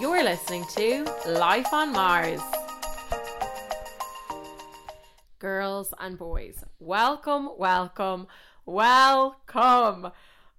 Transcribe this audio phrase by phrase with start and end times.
[0.00, 2.40] You're listening to Life on Mars.
[5.38, 8.26] Girls and boys, welcome, welcome,
[8.64, 10.10] welcome.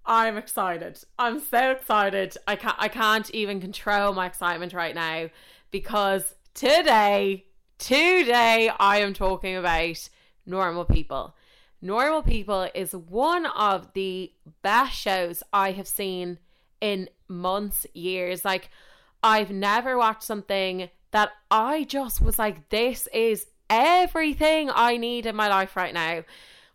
[0.05, 0.99] I'm excited.
[1.17, 2.37] I'm so excited.
[2.47, 5.29] I can't I can't even control my excitement right now
[5.71, 7.45] because today,
[7.77, 10.09] today I am talking about
[10.45, 11.35] normal people.
[11.83, 14.31] Normal People is one of the
[14.61, 16.39] best shows I have seen
[16.79, 18.45] in months, years.
[18.45, 18.69] Like
[19.23, 25.35] I've never watched something that I just was like, this is everything I need in
[25.35, 26.23] my life right now.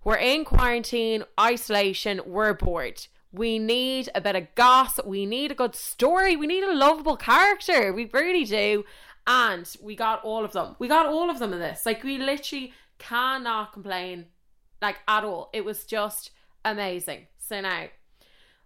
[0.02, 3.06] We're in quarantine, isolation, we're bored.
[3.30, 4.98] We need a bit of goss.
[5.04, 6.34] We need a good story.
[6.34, 7.92] We need a lovable character.
[7.92, 8.84] We really do.
[9.26, 10.76] And we got all of them.
[10.78, 11.84] We got all of them in this.
[11.84, 14.26] Like, we literally cannot complain,
[14.80, 15.50] like, at all.
[15.52, 16.30] It was just
[16.64, 17.26] amazing.
[17.38, 17.88] So now,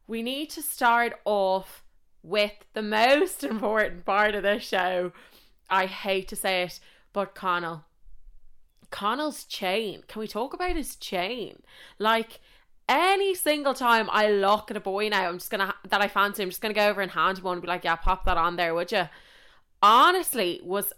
[0.07, 1.83] we need to start off
[2.23, 5.13] with the most important part of this show.
[5.69, 6.81] I hate to say it,
[7.13, 7.85] but Connell.
[8.91, 10.03] Connell's chain.
[10.07, 11.63] Can we talk about his chain?
[11.99, 12.41] Like
[12.89, 16.43] any single time I look at a boy now, I'm just gonna that I fancy,
[16.43, 18.37] I'm just gonna go over and hand him one and be like, "Yeah, pop that
[18.37, 19.09] on there, would you?"
[19.83, 20.93] Honestly, was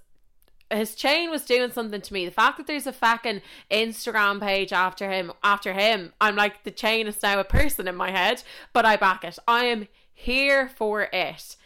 [0.70, 2.25] his chain was doing something to me.
[2.25, 6.70] The fact that there's a fucking Instagram page after him, after him, I'm like, the
[6.70, 9.39] chain is now a person in my head, but I back it.
[9.47, 11.57] I am here for it.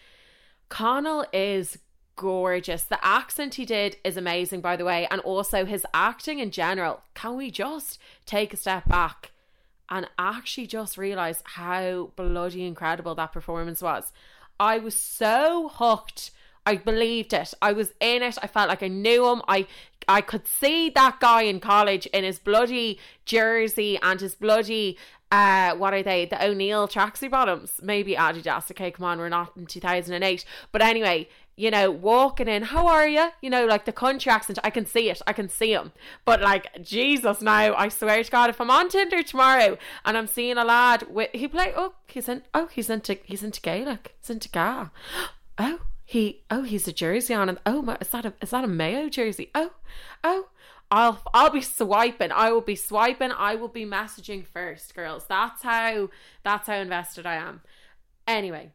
[0.69, 1.79] Connell is
[2.17, 2.83] gorgeous.
[2.83, 7.03] The accent he did is amazing, by the way, and also his acting in general.
[7.15, 9.31] Can we just take a step back
[9.89, 14.13] and actually just realize how bloody incredible that performance was?
[14.59, 16.33] I was so hooked.
[16.67, 17.55] I believed it.
[17.63, 18.37] I was in it.
[18.43, 19.41] I felt like I knew him.
[19.49, 19.67] I
[20.09, 24.97] I could see that guy in college in his bloody jersey and his bloody
[25.31, 26.27] uh what are they?
[26.27, 27.81] The O'Neill tracksuit bottoms.
[27.83, 32.63] Maybe Adidas okay come on we're not in 2008 but anyway you know walking in
[32.63, 35.21] how are you you know like the country accent I can see it.
[35.27, 35.93] I can see him
[36.25, 40.27] but like Jesus now I swear to God if I'm on Tinder tomorrow and I'm
[40.27, 44.15] seeing a lad with he play oh he's in oh he's into he's into Gaelic
[44.21, 44.91] he's into Ga
[45.59, 48.65] oh he oh he's a jersey on and oh my, is that a is that
[48.65, 49.51] a Mayo jersey?
[49.55, 49.73] Oh
[50.25, 50.49] oh
[50.91, 52.33] I'll I'll be swiping.
[52.33, 53.33] I will be swiping.
[53.33, 55.27] I will be messaging first, girls.
[55.29, 56.09] That's how
[56.43, 57.61] that's how invested I am.
[58.27, 58.73] Anyway,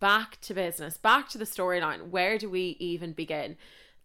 [0.00, 0.96] back to business.
[0.96, 2.10] Back to the storyline.
[2.10, 3.56] Where do we even begin?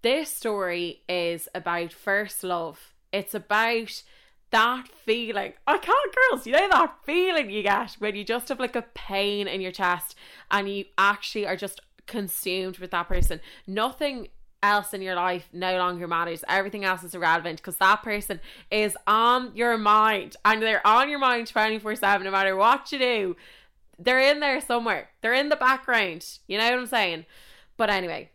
[0.02, 2.94] This story is about first love.
[3.12, 4.04] It's about
[4.52, 5.54] that feeling.
[5.66, 6.46] I can't, girls.
[6.46, 9.72] You know that feeling you get when you just have like a pain in your
[9.72, 10.16] chest
[10.50, 13.40] and you actually are just consumed with that person.
[13.66, 14.28] Nothing
[14.64, 16.44] else in your life no longer matters.
[16.48, 18.40] Everything else is irrelevant because that person
[18.70, 23.00] is on your mind and they're on your mind 24 7 no matter what you
[23.00, 23.36] do.
[23.98, 26.26] They're in there somewhere, they're in the background.
[26.48, 27.26] You know what I'm saying?
[27.78, 28.32] But anyway,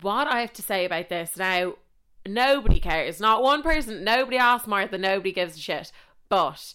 [0.00, 1.74] what I have to say about this now,
[2.26, 3.20] nobody cares.
[3.20, 5.92] Not one person, nobody asks Martha, nobody gives a shit.
[6.28, 6.74] But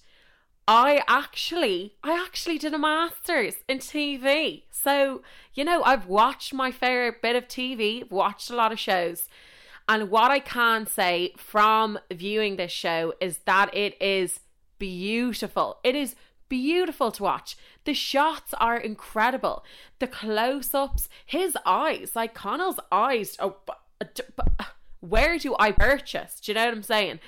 [0.67, 4.63] I actually, I actually did a master's in TV.
[4.69, 5.21] So,
[5.53, 9.29] you know, I've watched my fair bit of TV, watched a lot of shows.
[9.87, 14.41] And what I can say from viewing this show is that it is
[14.77, 15.77] beautiful.
[15.85, 16.15] It is
[16.49, 17.57] beautiful to watch.
[17.85, 19.63] The shots are incredible.
[19.99, 23.37] The close ups, his eyes, like Connell's eyes.
[23.39, 23.57] Oh,
[24.99, 26.41] where do I purchase?
[26.41, 27.19] Do you know what I'm saying?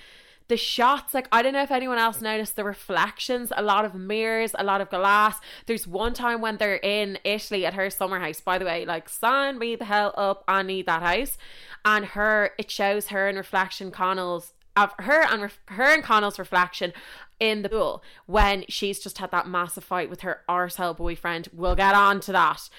[0.49, 3.93] The shots like i don't know if anyone else noticed the reflections a lot of
[3.93, 5.39] mirrors a lot of glass.
[5.67, 9.07] There's one time when they're in italy at her summer house by the way like
[9.07, 11.37] sign me the hell up i need that house.
[11.85, 16.93] And her it shows her in reflection connell's of her and her and connell's reflection
[17.39, 21.47] in the pool when she's just had that massive fight with her arsehole boyfriend.
[21.53, 22.69] We'll get on to that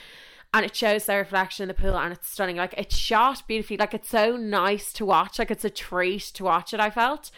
[0.53, 2.57] and it shows their reflection in the pool and it's stunning.
[2.57, 3.77] Like it's shot beautifully.
[3.77, 5.39] Like it's so nice to watch.
[5.39, 7.31] Like it's a treat to watch it i felt.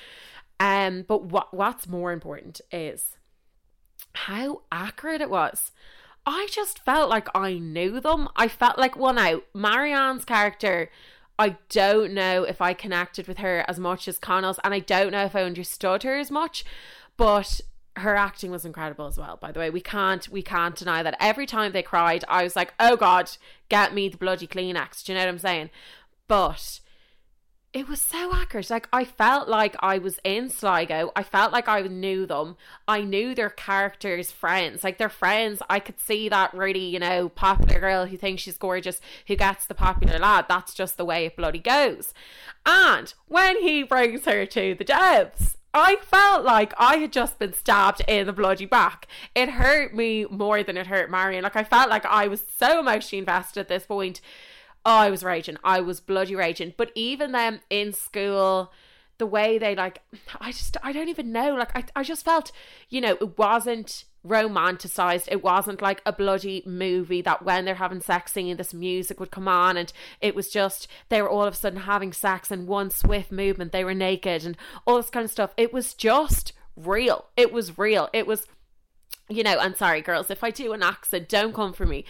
[0.59, 3.17] Um but what what's more important is
[4.15, 5.73] how accurate it was.
[6.25, 8.29] I just felt like i knew them.
[8.37, 10.91] I felt like well now marianne's character
[11.38, 15.12] I don't know if I connected with her as much as Connell's, and I don't
[15.12, 16.64] know if I understood her as much,
[17.17, 17.61] but
[17.97, 19.71] her acting was incredible as well by the way.
[19.71, 21.17] We can't we can't deny that.
[21.21, 23.31] Every time they cried i was like oh god
[23.69, 25.05] get me the bloody kleenex.
[25.05, 25.71] Do you know what i'm saying?
[26.29, 26.81] But
[27.75, 28.71] it was so accurate.
[28.71, 31.12] Like i felt like i was in sligo.
[31.15, 32.56] I felt like i knew them.
[32.89, 34.83] I knew their characters friends.
[34.83, 38.56] Like their friends i could see that really you know popular girl who thinks she's
[38.56, 40.47] gorgeous who gets the popular lad.
[40.49, 42.15] That's just the way it bloody goes.
[42.65, 47.55] And when he brings her to the debs I felt like I had just been
[47.55, 49.07] stabbed in the bloody back.
[49.35, 51.43] It hurt me more than it hurt Marianne.
[51.43, 54.21] Like I felt like I was so emotionally invested at this point.
[54.85, 55.57] Oh, I was raging.
[55.65, 56.75] I was bloody raging.
[56.77, 58.73] But even then in school,
[59.19, 60.03] the way they like
[60.41, 61.55] I just I don't even know.
[61.55, 62.53] Like I I just felt,
[62.89, 65.29] you know, it wasn't romanticized.
[65.31, 69.31] It wasn't like a bloody movie that when they're having sex scene, this music would
[69.31, 72.67] come on and it was just they were all of a sudden having sex in
[72.67, 73.73] one swift movement.
[73.73, 75.53] They were naked and all this kind of stuff.
[75.57, 77.27] It was just real.
[77.37, 78.09] It was real.
[78.13, 78.47] It was
[79.29, 82.05] you know, and sorry, girls, if I do an accent, don't come for me.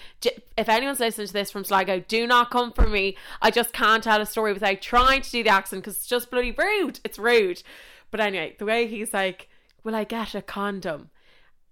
[0.56, 3.16] If anyone's listening to this from Sligo, do not come for me.
[3.40, 6.30] I just can't tell a story without trying to do the accent because it's just
[6.30, 6.98] bloody rude.
[7.04, 7.62] It's rude.
[8.10, 9.48] But anyway, the way he's like,
[9.84, 11.10] Will I get a condom?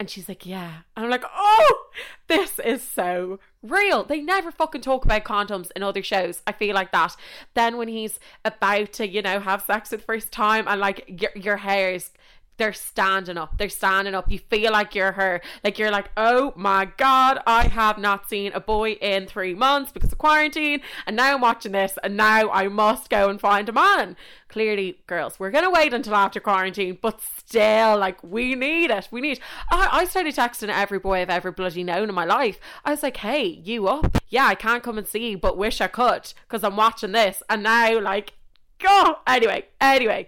[0.00, 0.78] And she's like, yeah.
[0.96, 1.84] And I'm like, oh,
[2.26, 4.02] this is so real.
[4.02, 6.42] They never fucking talk about condoms in other shows.
[6.46, 7.14] I feel like that.
[7.52, 11.04] Then when he's about to, you know, have sex for the first time and like
[11.20, 12.12] your, your hair is
[12.60, 13.56] they're standing up.
[13.56, 14.30] They're standing up.
[14.30, 15.40] You feel like you're her.
[15.64, 19.92] Like you're like, oh my god, I have not seen a boy in three months
[19.92, 23.68] because of quarantine, and now I'm watching this, and now I must go and find
[23.68, 24.16] a man.
[24.48, 29.08] Clearly, girls, we're gonna wait until after quarantine, but still, like, we need it.
[29.10, 29.40] We need.
[29.70, 32.60] I, I started texting every boy I've ever bloody known in my life.
[32.84, 34.18] I was like, hey, you up?
[34.28, 37.42] Yeah, I can't come and see you, but wish I could because I'm watching this,
[37.48, 38.34] and now like,
[38.78, 39.16] go.
[39.26, 40.26] Anyway, anyway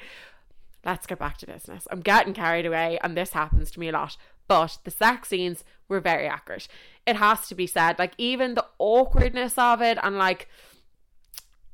[0.85, 1.87] let's get back to business.
[1.91, 4.17] I'm getting carried away, and this happens to me a lot.
[4.49, 6.69] But the sex scenes were very accurate.
[7.07, 7.99] It has to be said.
[7.99, 10.49] Like, even the awkwardness of it, and like,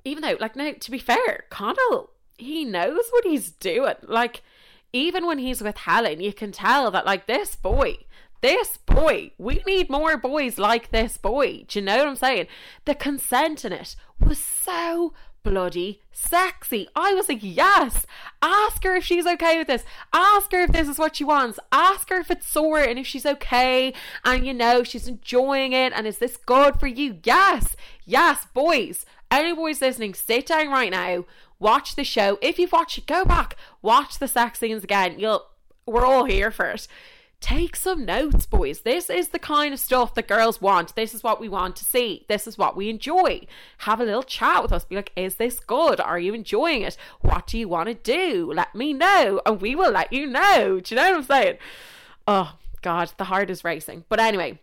[0.04, 3.94] even though, like, now, to be fair, Connell, he knows what he's doing.
[4.02, 4.42] Like,
[4.92, 7.98] even when he's with Helen, you can tell that, like, this boy,
[8.40, 11.64] this boy, we need more boys like this boy.
[11.66, 12.46] Do you know what I'm saying?
[12.84, 15.12] The consent in it was so
[15.48, 16.88] bloody sexy.
[16.94, 18.06] I was like, yes.
[18.42, 19.84] Ask her if she's okay with this.
[20.12, 21.58] Ask her if this is what she wants.
[21.72, 25.92] Ask her if it's sore and if she's okay and you know she's enjoying it
[25.94, 27.18] and is this good for you?
[27.24, 27.76] Yes.
[28.04, 29.06] Yes, boys.
[29.30, 31.24] Any boys listening, sit down right now.
[31.58, 32.38] Watch the show.
[32.40, 33.56] If you've watched it, go back.
[33.82, 35.18] Watch the sex scenes again.
[35.18, 35.46] You'll
[35.86, 36.86] we're all here for it.
[37.40, 38.80] Take some notes, boys.
[38.80, 40.96] This is the kind of stuff that girls want.
[40.96, 42.26] This is what we want to see.
[42.28, 43.46] This is what we enjoy.
[43.78, 44.84] Have a little chat with us.
[44.84, 46.00] Be like, is this good?
[46.00, 46.96] Are you enjoying it?
[47.20, 48.52] What do you want to do?
[48.52, 50.80] Let me know, and we will let you know.
[50.80, 51.58] Do you know what I'm saying?
[52.26, 54.04] Oh, God, the heart is racing.
[54.08, 54.58] But anyway,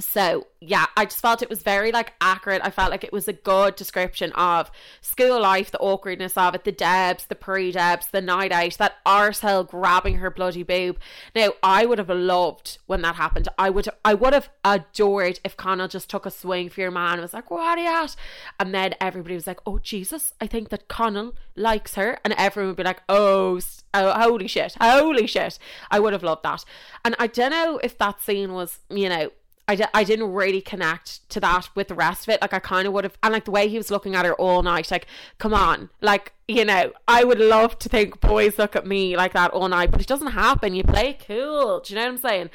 [0.00, 2.62] so yeah i just felt it was very like accurate.
[2.64, 4.70] I felt like it was a good description of
[5.02, 9.68] school life the awkwardness of it the debs the pre-debs the night out that arsehole
[9.68, 10.98] grabbing her bloody boob.
[11.34, 13.48] Now i would have loved when that happened.
[13.58, 17.14] I would i would have adored if connell just took a swing for your man
[17.14, 18.16] and was like what are you at
[18.58, 22.18] and then everybody was like oh jesus i think that connell likes her.
[22.24, 23.60] And everyone would be like oh,
[23.92, 25.58] oh holy shit holy shit.
[25.90, 26.64] I would have loved that.
[27.04, 29.30] And i don't know if that scene was you know
[29.68, 32.42] I, d- I didn't really connect to that with the rest of it.
[32.42, 34.34] Like, I kind of would have, and like the way he was looking at her
[34.34, 35.06] all night, like,
[35.38, 39.32] come on, like, you know, I would love to think boys look at me like
[39.34, 40.74] that all night, but it doesn't happen.
[40.74, 41.80] You play cool.
[41.80, 42.50] Do you know what I'm saying?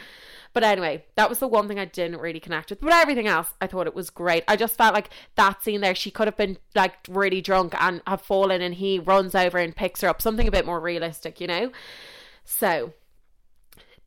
[0.53, 2.81] But anyway, that was the one thing I didn't really connect with.
[2.81, 4.43] But everything else, I thought it was great.
[4.47, 8.01] I just felt like that scene there, she could have been like really drunk and
[8.07, 10.21] have fallen, and he runs over and picks her up.
[10.21, 11.71] Something a bit more realistic, you know?
[12.43, 12.93] So,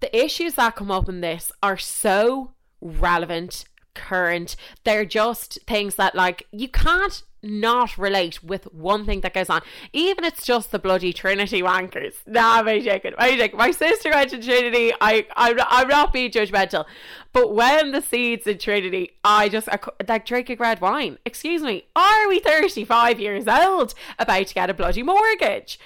[0.00, 4.56] the issues that come up in this are so relevant, current.
[4.85, 9.63] They're just things that like you can't not relate with one thing that goes on.
[9.93, 12.15] Even it's just the bloody Trinity wankers.
[12.27, 13.15] Nah, I'm joking.
[13.17, 13.58] I'm joking.
[13.58, 14.93] My sister went to Trinity.
[15.01, 16.84] I, I'm, I'm not being judgmental.
[17.32, 21.19] But when the seeds in Trinity, I just, I, like drinking red wine.
[21.25, 21.84] Excuse me.
[21.96, 25.79] Are we 35 years old about to get a bloody mortgage?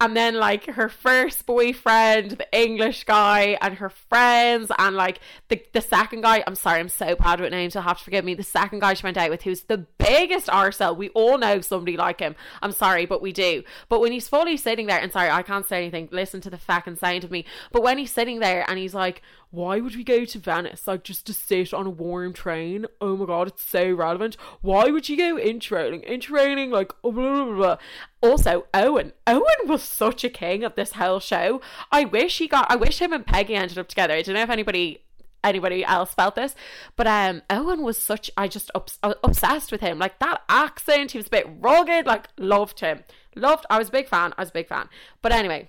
[0.00, 5.62] And then like her first boyfriend, the English guy, and her friends, and like the
[5.72, 6.42] the second guy.
[6.46, 7.74] I'm sorry, I'm so bad with names.
[7.74, 8.34] You'll have to forgive me.
[8.34, 10.96] The second guy she went out with, who's the biggest arsehole.
[10.96, 12.36] We all know somebody like him.
[12.62, 13.62] I'm sorry, but we do.
[13.88, 16.08] But when he's fully sitting there, and sorry, I can't say anything.
[16.12, 17.44] Listen to the fucking sound of me.
[17.72, 19.22] But when he's sitting there and he's like,
[19.54, 20.86] why would we go to Venice?
[20.86, 22.86] Like just to sit on a warm train?
[23.00, 24.36] Oh my god, it's so relevant.
[24.62, 26.02] Why would you go in training?
[26.02, 27.76] In training, like oh, blah, blah, blah.
[28.20, 29.12] Also, Owen.
[29.26, 31.60] Owen was such a king of this whole show.
[31.92, 34.14] I wish he got I wish him and Peggy ended up together.
[34.14, 35.03] I don't know if anybody
[35.44, 36.54] anybody else felt this
[36.96, 41.12] but um Owen was such I just obs- uh, obsessed with him like that accent
[41.12, 43.04] he was a bit rugged like loved him
[43.36, 44.88] loved I was a big fan I was a big fan
[45.22, 45.68] but anyway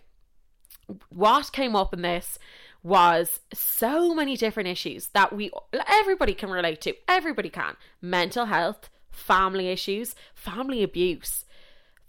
[1.09, 2.39] what came up in this
[2.85, 5.51] was so many different issues that we
[5.87, 6.93] everybody can relate to.
[7.07, 7.75] Everybody can.
[7.99, 11.45] Mental health, family issues, family abuse,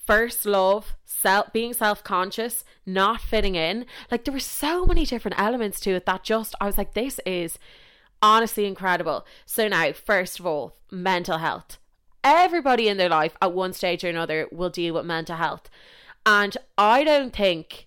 [0.07, 3.87] first love, self being self-conscious, not fitting in.
[4.11, 7.21] Like there were so many different elements to it that just I was like this
[7.27, 7.59] is
[8.23, 9.27] honestly incredible.
[9.45, 11.79] So now, first of all, mental health.
[12.25, 15.69] Everybody in their life at one stage or another will deal with mental health.
[16.25, 17.87] And I don't think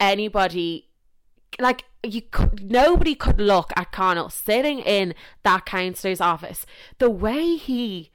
[0.00, 0.88] anybody
[1.60, 6.64] like you could, nobody could look at Connell sitting in that counselor's office
[6.98, 8.10] the way he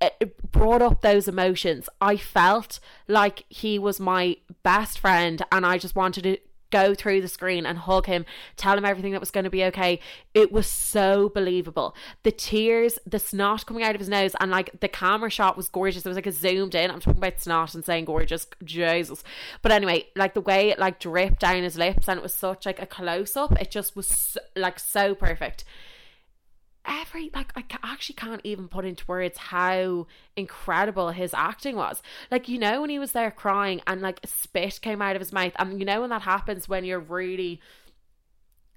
[0.00, 0.10] eh,
[0.50, 5.96] brought up those emotions i felt like he was my best friend and i just
[5.96, 6.38] wanted to
[6.70, 8.24] go through the screen and hug him,
[8.56, 10.00] tell him everything that was going to be okay.
[10.34, 11.94] It was so believable.
[12.22, 15.68] The tears, the snot coming out of his nose, and like the camera shot was
[15.68, 16.04] gorgeous.
[16.04, 16.90] It was like a zoomed in.
[16.90, 19.22] I'm talking about snot and saying gorgeous, Jesus.
[19.62, 22.66] But anyway, like the way it like dripped down his lips and it was such
[22.66, 25.64] like a close up, it just was so, like so perfect
[26.86, 32.02] every like I actually can't even put into words how incredible his acting was.
[32.30, 35.32] Like you know when he was there crying and like spit came out of his
[35.32, 37.60] mouth, and you know when that happens when you're really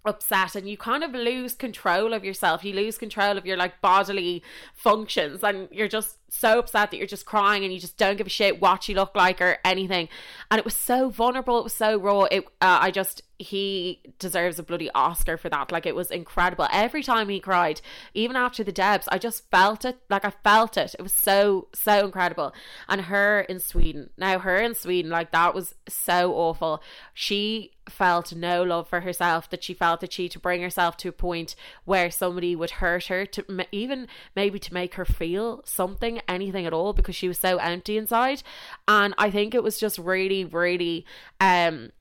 [0.05, 3.81] upset and you kind of lose control of yourself you lose control of your like
[3.81, 4.41] bodily
[4.73, 8.27] functions and you're just so upset that you're just crying and you just don't give
[8.27, 10.07] a shit what you look like or anything
[10.49, 14.59] and it was so vulnerable it was so raw it uh, i just he deserves
[14.59, 15.71] a bloody Oscar for that.
[15.71, 16.67] Like it was incredible.
[16.71, 17.79] Every time he cried,
[18.13, 19.97] even after the Debs, I just felt it.
[20.09, 20.93] Like I felt it.
[20.99, 22.53] It was so, so incredible.
[22.89, 24.09] And her in Sweden.
[24.17, 26.83] Now her in Sweden, like that was so awful.
[27.13, 31.09] She felt no love for herself that she felt that she to bring herself to
[31.09, 31.55] a point
[31.85, 36.73] where somebody would hurt her to even maybe to make her feel something anything at
[36.73, 38.43] all because she was so empty inside.
[38.87, 41.05] And i think it was just really really
[41.39, 41.91] um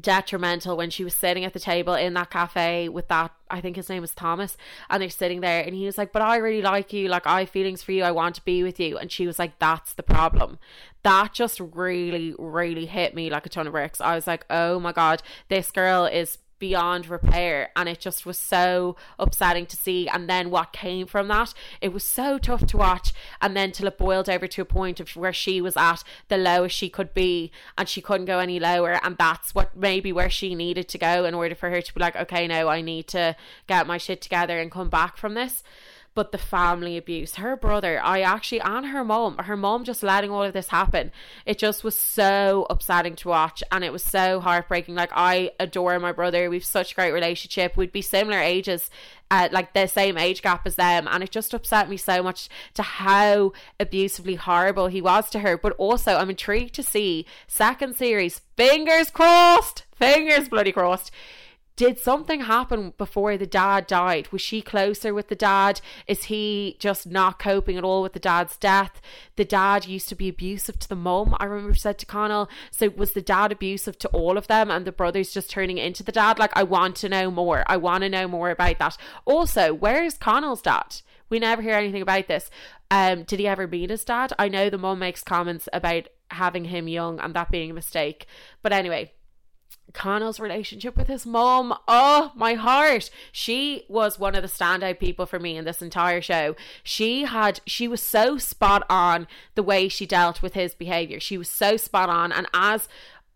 [0.00, 3.76] detrimental when she was sitting at the table in that cafe with that I think
[3.76, 4.56] his name was Thomas
[4.88, 7.08] and they're sitting there and he was like but I really like you.
[7.08, 8.04] Like I have feelings for you.
[8.04, 8.96] I want to be with you.
[8.98, 10.58] And she was like that's the problem.
[11.02, 14.00] That just really really hit me like a ton of bricks.
[14.00, 18.38] I was like oh my god this girl is beyond repair and it just was
[18.38, 20.08] so upsetting to see.
[20.08, 23.86] And then what came from that it was so tough to watch and then till
[23.86, 27.14] it boiled over to a point of where she was at the lowest she could
[27.14, 30.98] be and she couldn't go any lower and that's what maybe where she needed to
[30.98, 33.36] go in order for her to be like okay now I need to
[33.66, 35.62] get my shit together and come back from this
[36.18, 40.32] but the family abuse, her brother, I actually, and her mom, her mom just letting
[40.32, 41.12] all of this happen.
[41.46, 44.96] It just was so upsetting to watch and it was so heartbreaking.
[44.96, 46.50] Like, I adore my brother.
[46.50, 47.76] We've such a great relationship.
[47.76, 48.90] We'd be similar ages.
[49.30, 52.48] Uh, like the same age gap as them, and it just upset me so much
[52.72, 55.56] to how abusively horrible he was to her.
[55.56, 58.40] But also, I'm intrigued to see second series.
[58.56, 61.12] Fingers crossed, fingers bloody crossed
[61.78, 64.26] did something happen before the dad died?
[64.32, 65.80] Was she closer with the dad?
[66.08, 69.00] Is he just not coping at all with the dad's death?
[69.36, 72.50] The dad used to be abusive to the mum, I remember said to Connell.
[72.72, 76.02] So was the dad abusive to all of them and the brothers just turning into
[76.02, 76.36] the dad?
[76.36, 77.62] Like, I want to know more.
[77.68, 78.96] I want to know more about that.
[79.24, 81.02] Also, where is Connell's dad?
[81.30, 82.50] We never hear anything about this.
[82.90, 84.32] Um, did he ever meet his dad?
[84.36, 88.26] I know the mum makes comments about having him young and that being a mistake.
[88.62, 89.12] But anyway,
[89.92, 91.74] Connell's relationship with his mom.
[91.86, 93.10] Oh, my heart.
[93.32, 96.56] She was one of the standout people for me in this entire show.
[96.82, 101.20] She had, she was so spot on the way she dealt with his behavior.
[101.20, 102.32] She was so spot on.
[102.32, 102.88] And as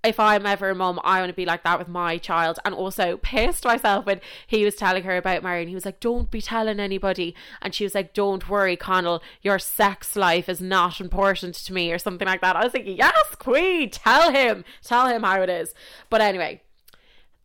[0.04, 2.58] if I'm ever a mum, I want to be like that with my child.
[2.64, 5.68] And also pissed myself when he was telling her about Marianne.
[5.68, 7.34] He was like, Don't be telling anybody.
[7.60, 11.92] And she was like, Don't worry, Connell, your sex life is not important to me,
[11.92, 12.56] or something like that.
[12.56, 15.74] I was like, Yes, Queen, tell him, tell him how it is.
[16.10, 16.62] But anyway,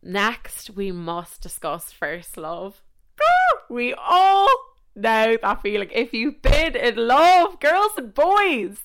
[0.02, 2.82] next we must discuss first love.
[3.70, 4.67] We all
[5.00, 5.90] know that feeling.
[5.92, 8.80] If you've been in love, girls and boys,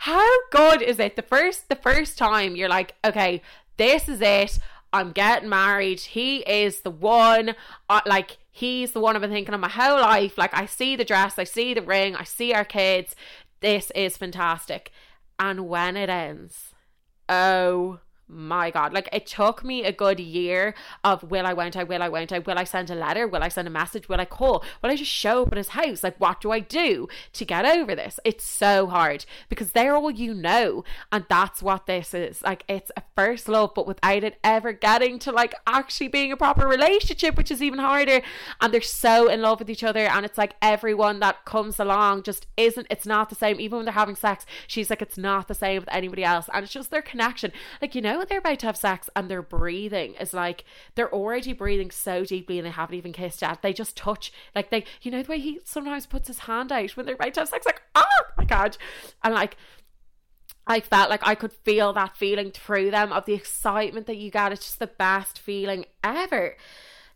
[0.00, 1.16] how good is it?
[1.16, 3.42] The first the first time you're like, okay,
[3.76, 4.58] this is it.
[4.92, 6.00] I'm getting married.
[6.00, 7.54] He is the one.
[7.88, 10.38] Uh, like he's the one I've been thinking of my whole life.
[10.38, 13.14] Like I see the dress, I see the ring, I see our kids.
[13.60, 14.90] This is fantastic.
[15.38, 16.74] And when it ends,
[17.28, 18.92] oh my god.
[18.92, 22.32] Like it took me a good year of will i won't i will i won't
[22.32, 23.26] i will i send a letter?
[23.26, 24.08] Will i send a message?
[24.08, 24.64] Will i call?
[24.82, 26.02] Will i just show up at his house?
[26.02, 28.20] Like what do i do to get over this?
[28.24, 32.42] It's so hard because they're all you know and that's what this is.
[32.42, 36.36] Like it's a first love but without it ever getting to like actually being a
[36.36, 38.20] proper relationship which is even harder.
[38.60, 42.24] And they're so in love with each other and it's like everyone that comes along
[42.24, 43.58] just isn't it's not the same.
[43.58, 46.50] Even when they're having sex she's like it's not the same with anybody else.
[46.52, 47.52] And it's just their connection.
[47.80, 51.52] Like you know they're about to have sex and their breathing is like they're already
[51.52, 53.62] breathing so deeply and they haven't even kissed yet.
[53.62, 56.96] They just touch like they you know the way he sometimes puts his hand out
[56.96, 58.76] when they're about to have sex, like, ah, oh my god.
[59.22, 59.56] And like
[60.66, 64.30] I felt like I could feel that feeling through them of the excitement that you
[64.30, 64.52] get.
[64.52, 66.56] It's just the best feeling ever.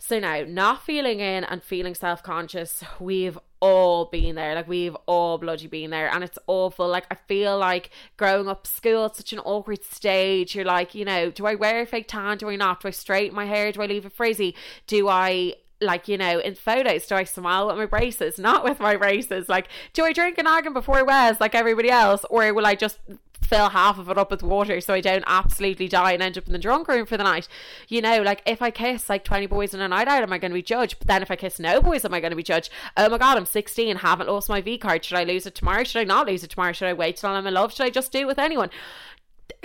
[0.05, 4.57] So now, not feeling in and feeling self conscious, we've all been there.
[4.57, 6.89] Like we've all bloody been there, and it's awful.
[6.89, 10.57] Like I feel like growing up school, it's such an awkward stage.
[10.57, 12.39] You're like, you know, do I wear a fake tan?
[12.39, 12.81] Do I not?
[12.81, 13.71] Do I straighten my hair?
[13.71, 14.57] Do I leave it frizzy?
[14.89, 18.79] Do I like you know in photos do i smile with my braces not with
[18.79, 22.55] my braces like do i drink a naggin before i wears like everybody else or
[22.55, 23.01] will i just
[23.45, 26.47] fill half of it up with water so I don't absolutely die and end up
[26.47, 27.49] in the drunk room for the night.
[27.89, 30.39] You know, like if I kiss like 20 boys in a night out, am I
[30.39, 30.99] going to be judged?
[30.99, 32.71] But then if I kiss no boys, am I going to be judged?
[32.97, 35.05] Oh my God, I'm 16, haven't lost my V card.
[35.05, 35.85] Should I lose it tomorrow?
[35.85, 36.73] Should I not lose it tomorrow?
[36.73, 37.73] Should I wait till I'm in love?
[37.73, 38.71] Should I just do it with anyone?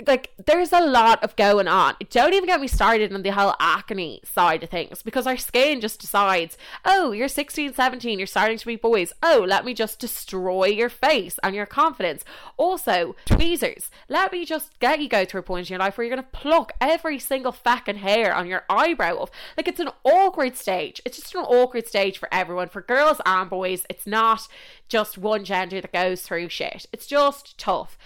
[0.06, 1.94] Like there's a lot of going on.
[2.10, 5.80] Don't even get me started on the whole acne side of things because our skin
[5.80, 9.12] just decides, oh, you're 16, 17, you're starting to be boys.
[9.22, 12.24] Oh, let me just destroy your face and your confidence.
[12.56, 13.90] Also, tweezers.
[14.08, 16.24] Let me just get you go through a point in your life where you're going
[16.24, 19.30] to pluck every single fucking hair on your eyebrow off.
[19.56, 21.02] Like it's an awkward stage.
[21.04, 23.84] It's just an awkward stage for everyone, for girls and boys.
[23.90, 24.48] It's not
[24.88, 26.86] just one gender that goes through shit.
[26.92, 27.98] It's just tough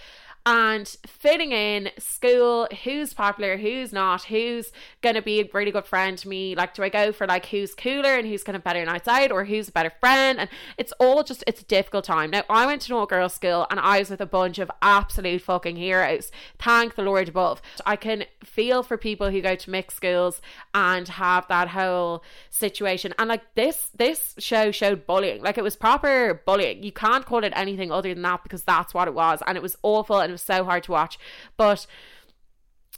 [0.45, 5.85] and fitting in school, who's popular, who's not, who's going to be a really good
[5.85, 6.53] friend to me.
[6.53, 9.31] Like, do I go for like who's cooler and who's kind of better nights out
[9.31, 10.39] or who's a better friend?
[10.39, 12.29] And it's all just, it's a difficult time.
[12.31, 14.69] Now, I went to an all girls school and I was with a bunch of
[14.81, 16.29] absolute fucking heroes.
[16.59, 17.61] Thank the Lord above.
[17.85, 20.41] I can feel for people who go to mixed schools
[20.73, 23.13] and have that whole situation.
[23.17, 25.41] And like this, this show showed bullying.
[25.41, 26.83] Like, it was proper bullying.
[26.83, 29.41] You can't call it anything other than that because that's what it was.
[29.47, 30.19] And it was awful.
[30.19, 31.17] And was so hard to watch.
[31.57, 31.87] But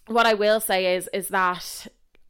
[0.07, 1.87] what I will say is is that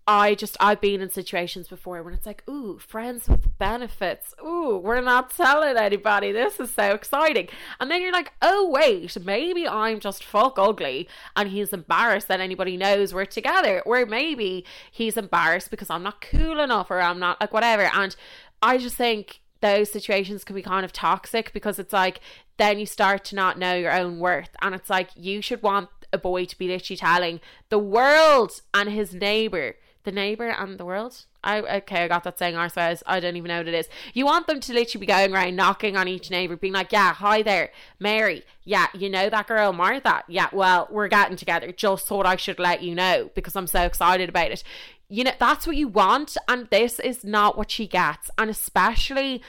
[0.08, 4.36] I just I've been in situations before when it's like, ooh, friends with benefits.
[4.46, 6.32] Ooh, we're not telling anybody.
[6.32, 7.48] This is so exciting.
[7.80, 12.40] And then you're like, oh wait, maybe I'm just fuck ugly and he's embarrassed that
[12.40, 13.82] anybody knows we're together.
[13.82, 17.90] Or maybe he's embarrassed because I'm not cool enough or I'm not like whatever.
[17.92, 18.16] And
[18.62, 22.20] I just think those situations can be kind of toxic because it's like
[22.58, 24.50] then you start to not know your own worth.
[24.62, 28.90] And it's like you should want a boy to be literally telling the world and
[28.90, 31.26] his neighbor, the neighbor and the world.
[31.44, 33.04] I okay, I got that saying ourselves.
[33.06, 33.88] I don't even know what it is.
[34.14, 37.14] You want them to literally be going around knocking on each neighbor, being like, Yeah,
[37.14, 38.44] hi there, Mary.
[38.64, 40.24] Yeah, you know that girl Martha.
[40.28, 41.72] Yeah, well, we're getting together.
[41.72, 44.64] Just thought I should let you know because I'm so excited about it.
[45.08, 48.32] You know, that's what you want, and this is not what she gets.
[48.40, 49.44] And especially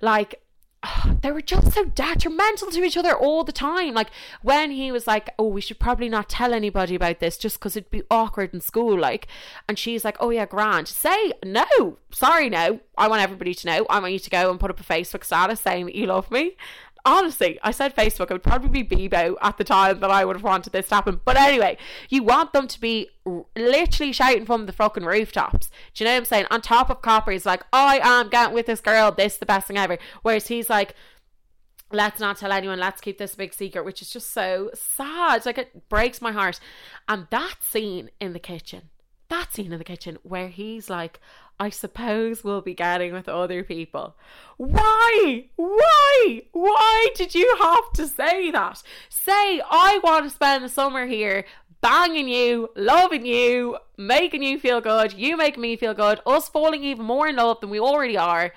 [0.00, 0.40] like
[1.22, 3.94] they were just so detrimental to each other all the time.
[3.94, 4.10] Like
[4.42, 7.76] when he was like, "Oh, we should probably not tell anybody about this, just because
[7.76, 9.26] it'd be awkward in school." Like,
[9.68, 12.80] and she's like, "Oh yeah, Grant, say no, sorry, no.
[12.96, 13.86] I want everybody to know.
[13.88, 16.30] I want you to go and put up a Facebook status saying that you love
[16.30, 16.56] me."
[17.04, 18.30] Honestly, I said Facebook.
[18.30, 20.94] It would probably be Bebo at the time that I would have wanted this to
[20.94, 21.20] happen.
[21.24, 21.76] But anyway,
[22.08, 23.08] you want them to be
[23.56, 25.70] literally shouting from the fucking rooftops.
[25.94, 26.46] Do you know what I'm saying?
[26.50, 29.12] On top of Copper, he's like, I am getting with this girl.
[29.12, 29.98] This is the best thing ever.
[30.22, 30.94] Whereas he's like,
[31.90, 32.78] let's not tell anyone.
[32.78, 35.44] Let's keep this big secret, which is just so sad.
[35.46, 36.60] Like it breaks my heart.
[37.08, 38.90] And that scene in the kitchen,
[39.28, 41.20] that scene in the kitchen where he's like,
[41.58, 44.16] I suppose we'll be getting with other people.
[44.56, 45.44] Why?
[45.56, 46.42] Why?
[46.52, 48.82] Why did you have to say that?
[49.08, 51.44] Say, I want to spend the summer here
[51.80, 56.82] banging you, loving you, making you feel good, you make me feel good, us falling
[56.84, 58.52] even more in love than we already are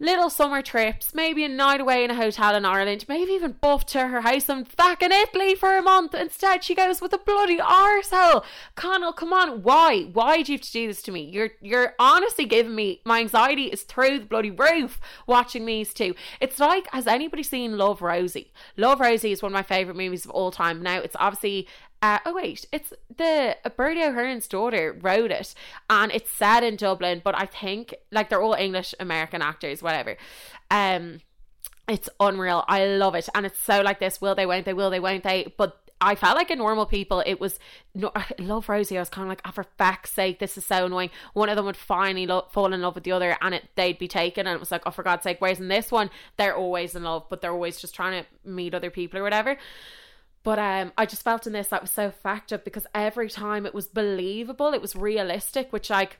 [0.00, 3.86] little summer trips, maybe a night away in a hotel in Ireland, maybe even buff
[3.86, 6.14] to her house and back in Italy for a month.
[6.14, 8.44] Instead, she goes with a bloody arsehole.
[8.74, 10.02] Connell, come on, why?
[10.12, 11.22] Why do you have to do this to me?
[11.30, 16.14] You're you're honestly giving me my anxiety is through the bloody roof watching these two.
[16.40, 18.52] It's like has anybody seen Love Rosie?
[18.76, 20.82] Love Rosie is one of my favourite movies of all time.
[20.82, 21.68] Now it's obviously
[22.04, 25.54] uh, oh wait, it's the Bertie Ahern's daughter wrote it,
[25.88, 27.22] and it's set in Dublin.
[27.24, 30.18] But I think like they're all English American actors, whatever.
[30.70, 31.20] Um,
[31.88, 32.62] it's unreal.
[32.68, 34.74] I love it, and it's so like this: will they, won't they?
[34.74, 35.54] Will they, won't they?
[35.56, 37.58] But I felt like a normal people, it was
[37.94, 38.98] no, I love Rosie.
[38.98, 41.08] I was kind of like, oh, for fuck's sake, this is so annoying.
[41.32, 43.98] One of them would finally lo- fall in love with the other, and it they'd
[43.98, 45.38] be taken, and it was like, oh, for God's sake.
[45.38, 48.74] Whereas in this one, they're always in love, but they're always just trying to meet
[48.74, 49.56] other people or whatever.
[50.44, 53.74] But um, I just felt in this that was so effective because every time it
[53.74, 56.18] was believable, it was realistic, which like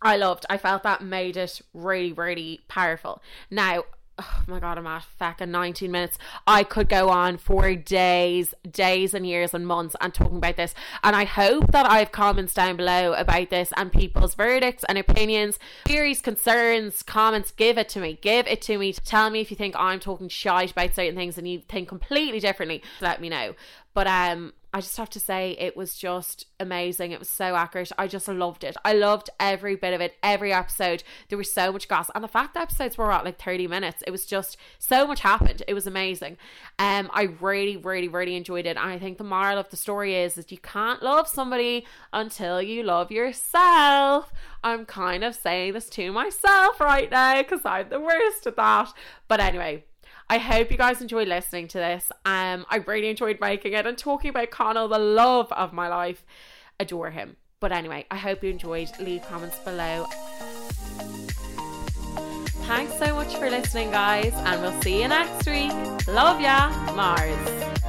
[0.00, 0.44] I loved.
[0.50, 3.22] I felt that made it really, really powerful.
[3.50, 3.84] Now,
[4.22, 6.18] oh my god, I'm at fucking 19 minutes.
[6.46, 10.74] I could go on for days, days and years and months and talking about this.
[11.02, 14.98] And I hope that I have comments down below about this and people's verdicts and
[14.98, 17.50] opinions, theories, concerns, comments.
[17.50, 18.18] Give it to me.
[18.20, 18.92] Give it to me.
[18.92, 22.40] Tell me if you think I'm talking shite about certain things and you think completely
[22.40, 22.82] differently.
[23.00, 23.54] Let me know.
[23.94, 27.12] But um I just have to say it was just amazing.
[27.12, 27.92] It was so accurate.
[27.98, 28.74] I just loved it.
[28.84, 31.02] I loved every bit of it, every episode.
[31.28, 32.10] There was so much gas.
[32.14, 35.20] And the fact that episodes were at like 30 minutes, it was just so much
[35.20, 35.62] happened.
[35.68, 36.38] It was amazing.
[36.78, 38.78] Um I really, really, really enjoyed it.
[38.78, 42.62] And I think the moral of the story is that you can't love somebody until
[42.62, 44.32] you love yourself.
[44.64, 48.92] I'm kind of saying this to myself right now because I'm the worst at that.
[49.28, 49.84] But anyway,
[50.32, 52.10] I hope you guys enjoyed listening to this.
[52.24, 56.24] Um, I really enjoyed making it and talking about Connell, the love of my life.
[56.80, 57.36] Adore him.
[57.60, 58.88] But anyway, I hope you enjoyed.
[58.98, 60.06] Leave comments below.
[62.64, 65.70] Thanks so much for listening, guys, and we'll see you next week.
[66.08, 67.81] Love ya, Mars.